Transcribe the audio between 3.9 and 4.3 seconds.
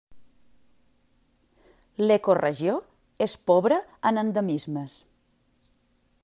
en